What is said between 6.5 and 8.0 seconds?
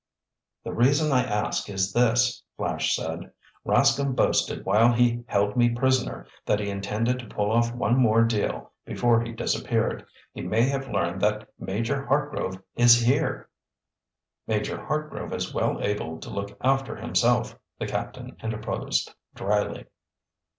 he intended to pull off one